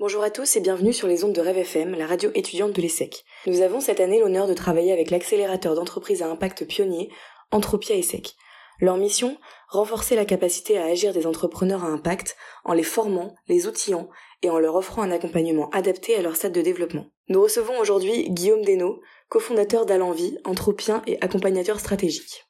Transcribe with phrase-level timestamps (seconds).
[0.00, 2.82] Bonjour à tous et bienvenue sur les ondes de Rêve FM, la radio étudiante de
[2.82, 3.24] l'ESSEC.
[3.46, 7.12] Nous avons cette année l'honneur de travailler avec l'accélérateur d'entreprises à impact pionnier,
[7.52, 8.34] Entropia ESSEC.
[8.80, 9.36] Leur mission
[9.68, 14.08] Renforcer la capacité à agir des entrepreneurs à impact en les formant, les outillant
[14.42, 17.06] et en leur offrant un accompagnement adapté à leur stade de développement.
[17.28, 22.48] Nous recevons aujourd'hui Guillaume Desnaux, cofondateur d'Alenvie, entropien et accompagnateur stratégique.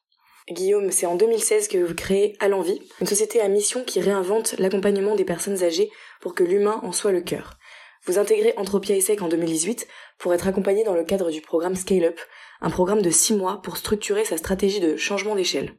[0.51, 5.15] Guillaume, c'est en 2016 que vous créez Alenvie, une société à mission qui réinvente l'accompagnement
[5.15, 5.89] des personnes âgées
[6.21, 7.57] pour que l'humain en soit le cœur.
[8.05, 9.87] Vous intégrez Entropia ESSEC en 2018
[10.19, 12.19] pour être accompagné dans le cadre du programme Scale Up,
[12.61, 15.73] un programme de six mois pour structurer sa stratégie de changement d'échelle.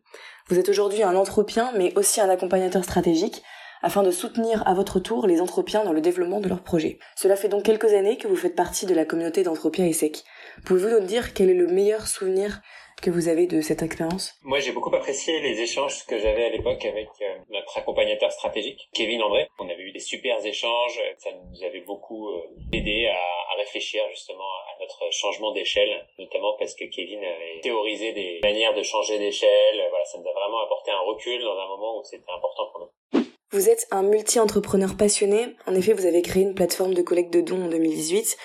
[0.49, 3.45] Vous êtes aujourd'hui un entropien, mais aussi un accompagnateur stratégique,
[3.83, 6.99] afin de soutenir à votre tour les anthropiens dans le développement de leurs projets.
[7.15, 10.25] Cela fait donc quelques années que vous faites partie de la communauté d'Entropia ESSEC.
[10.65, 12.63] Pouvez-vous nous dire quel est le meilleur souvenir
[13.01, 14.35] que vous avez de cette expérience?
[14.43, 18.89] Moi, j'ai beaucoup apprécié les échanges que j'avais à l'époque avec euh, notre accompagnateur stratégique,
[18.93, 19.49] Kevin André.
[19.59, 24.03] On avait eu des super échanges, ça nous avait beaucoup euh, aidé à, à, réfléchir
[24.11, 29.19] justement à notre changement d'échelle, notamment parce que Kevin avait théorisé des manières de changer
[29.19, 29.87] d'échelle.
[29.91, 32.81] Voilà, ça nous a vraiment apporté un recul dans un moment où c'était important pour
[32.81, 33.23] nous.
[33.53, 35.47] Vous êtes un multi-entrepreneur passionné.
[35.67, 38.37] En effet, vous avez créé une plateforme de collecte de dons en 2018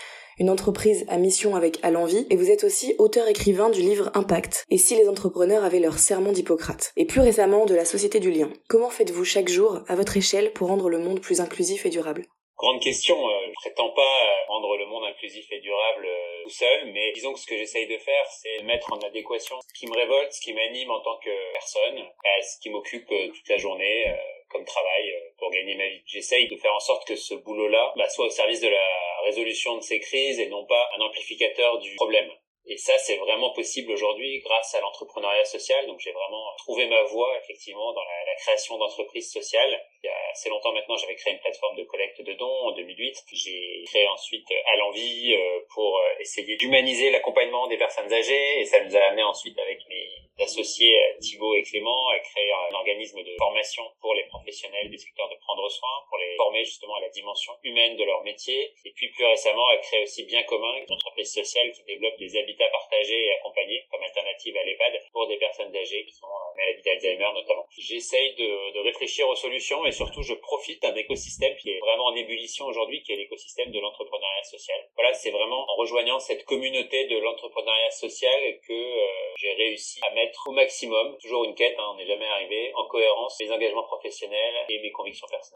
[0.41, 4.65] une entreprise à mission avec À l'envie, et vous êtes aussi auteur-écrivain du livre Impact,
[4.71, 8.31] et si les entrepreneurs avaient leur serment d'Hippocrate, et plus récemment de la Société du
[8.31, 8.49] Lien.
[8.67, 12.25] Comment faites-vous chaque jour, à votre échelle, pour rendre le monde plus inclusif et durable?
[12.57, 16.49] Grande question, euh, je prétends pas euh, rendre le monde inclusif et durable euh, tout
[16.49, 19.85] seul, mais disons que ce que j'essaye de faire, c'est mettre en adéquation ce qui
[19.85, 23.57] me révolte, ce qui m'anime en tant que personne, à ce qui m'occupe toute la
[23.57, 24.05] journée,
[24.49, 26.01] comme travail pour gagner ma vie.
[26.05, 29.77] J'essaye de faire en sorte que ce boulot-là bah, soit au service de la résolution
[29.77, 32.31] de ces crises et non pas un amplificateur du problème.
[32.67, 35.87] Et ça, c'est vraiment possible aujourd'hui grâce à l'entrepreneuriat social.
[35.87, 39.79] Donc, j'ai vraiment trouvé ma voie, effectivement, dans la, création d'entreprises sociales.
[40.01, 42.71] Il y a assez longtemps maintenant, j'avais créé une plateforme de collecte de dons en
[42.71, 43.17] 2008.
[43.33, 48.61] J'ai créé ensuite à l'envie euh, pour euh, essayer d'humaniser l'accompagnement des personnes âgées.
[48.61, 52.73] Et ça nous a amené ensuite avec mes associés Thibaut et Clément à créer un
[52.73, 56.95] organisme de formation pour les professionnels du secteur de prendre soin, pour les former justement
[56.95, 58.73] à la dimension humaine de leur métier.
[58.85, 62.37] Et puis plus récemment, à créer aussi Bien Commun, une entreprise sociale qui développe des
[62.37, 66.57] habitats partagés et accompagnés comme alternative à l'EHPAD pour des personnes âgées qui sont euh,
[66.57, 67.65] maladies d'Alzheimer notamment.
[67.77, 72.05] J'essaye de, de réfléchir aux solutions et surtout je profite d'un écosystème qui est vraiment
[72.05, 74.89] en ébullition aujourd'hui, qui est l'écosystème de l'entrepreneuriat social.
[74.95, 79.07] Voilà, c'est vraiment en rejoignant cette communauté de l'entrepreneuriat social que euh,
[79.37, 82.85] j'ai réussi à mettre au maximum, toujours une quête, hein, on n'est jamais arrivé, en
[82.87, 85.50] cohérence mes engagements professionnels et mes convictions personnelles.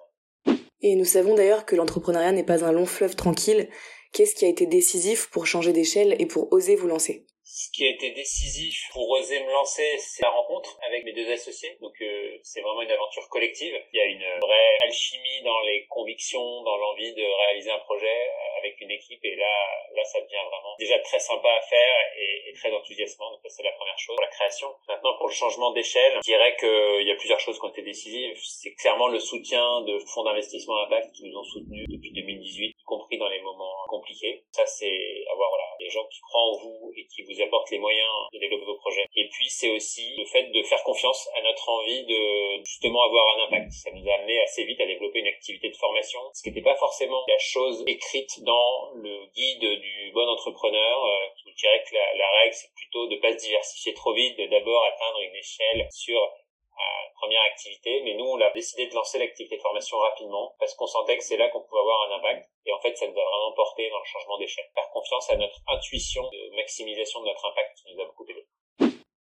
[0.81, 3.69] Et nous savons d'ailleurs que l'entrepreneuriat n'est pas un long fleuve tranquille.
[4.13, 7.25] Qu'est-ce qui a été décisif pour changer d'échelle et pour oser vous lancer?
[7.43, 11.31] Ce qui a été décisif pour oser me lancer, c'est la rencontre avec mes deux
[11.31, 11.77] associés.
[11.81, 13.73] Donc euh, c'est vraiment une aventure collective.
[13.93, 18.05] Il y a une vraie alchimie dans les convictions, dans l'envie de réaliser un projet
[18.05, 19.19] euh, avec une équipe.
[19.23, 19.53] Et là,
[19.93, 23.31] là, ça devient vraiment déjà très sympa à faire et, très enthousiasmant.
[23.31, 24.67] Donc c'est la première chose pour la création.
[24.87, 27.81] Maintenant, pour le changement d'échelle, je dirais qu'il y a plusieurs choses qui ont été
[27.81, 28.37] décisives.
[28.43, 32.83] C'est clairement le soutien de fonds d'investissement impact qui nous ont soutenus depuis 2018, y
[32.83, 34.43] compris dans les moments compliqués.
[34.51, 37.77] Ça, c'est avoir voilà, des gens qui croient en vous et qui vous apporte les
[37.77, 39.05] moyens de développer vos projets.
[39.15, 43.25] Et puis c'est aussi le fait de faire confiance à notre envie de justement avoir
[43.37, 43.71] un impact.
[43.71, 46.65] Ça nous a amené assez vite à développer une activité de formation, ce qui n'était
[46.65, 51.05] pas forcément la chose écrite dans le guide du bon entrepreneur.
[51.05, 54.37] Euh, qui dirait que la, la règle c'est plutôt de pas se diversifier trop vite,
[54.37, 56.19] de d'abord atteindre une échelle sur
[57.25, 60.85] première activité, mais nous on a décidé de lancer l'activité de formation rapidement parce qu'on
[60.85, 62.49] sentait que c'est là qu'on pouvait avoir un impact.
[62.67, 64.65] Et en fait, ça nous a vraiment porté dans le changement d'échelle.
[64.75, 68.45] Faire confiance à notre intuition de maximisation de notre impact qui nous a beaucoup aidé.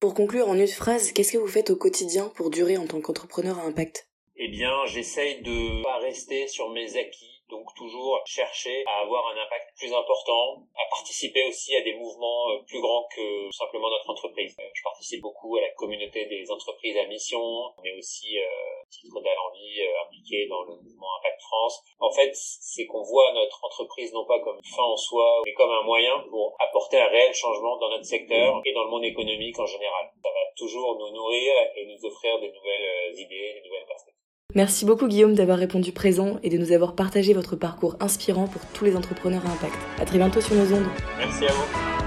[0.00, 3.00] Pour conclure en une phrase, qu'est-ce que vous faites au quotidien pour durer en tant
[3.00, 4.06] qu'entrepreneur à impact?
[4.36, 9.38] Eh bien, j'essaye de pas rester sur mes acquis donc toujours chercher à avoir un
[9.38, 14.10] impact plus important, à participer aussi à des mouvements euh, plus grands que simplement notre
[14.10, 14.56] entreprise.
[14.58, 18.44] Euh, je participe beaucoup à la communauté des entreprises à mission, mais aussi euh,
[18.90, 21.82] titre d'Alenvie euh, impliqué dans le mouvement Impact France.
[22.00, 25.70] En fait, c'est qu'on voit notre entreprise non pas comme fin en soi, mais comme
[25.70, 29.58] un moyen pour apporter un réel changement dans notre secteur et dans le monde économique
[29.60, 30.10] en général.
[30.22, 34.23] Ça va toujours nous nourrir et nous offrir des nouvelles idées, des nouvelles perspectives.
[34.54, 38.62] Merci beaucoup Guillaume d'avoir répondu présent et de nous avoir partagé votre parcours inspirant pour
[38.72, 39.78] tous les entrepreneurs à impact.
[39.98, 40.86] À très bientôt sur nos ondes.
[41.18, 42.03] Merci à vous.